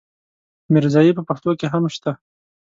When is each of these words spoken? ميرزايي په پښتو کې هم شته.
ميرزايي 0.73 1.11
په 1.15 1.23
پښتو 1.29 1.51
کې 1.59 1.67
هم 1.73 1.83
شته. 1.95 2.11